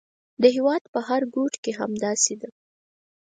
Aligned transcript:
د 0.41 0.43
هېواد 0.55 0.83
په 0.93 0.99
هر 1.07 1.21
ګوټ 1.35 1.53
کې 1.63 1.71
همداسې 1.79 2.33
ده. 2.41 2.49